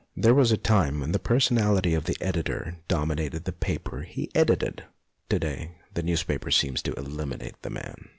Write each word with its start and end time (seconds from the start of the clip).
There 0.17 0.33
was 0.33 0.51
a 0.51 0.57
time 0.57 0.99
when 0.99 1.11
the 1.11 1.19
personality 1.19 1.93
of 1.93 2.09
an 2.09 2.15
editor 2.21 2.77
dominated 2.87 3.43
the 3.45 3.51
paper 3.51 4.01
he 4.01 4.31
edited; 4.33 4.83
to 5.29 5.37
day 5.37 5.75
the 5.93 6.01
newspaper 6.01 6.49
seems 6.49 6.81
to 6.81 6.93
eliminate 6.95 7.61
the 7.61 7.69
man. 7.69 8.09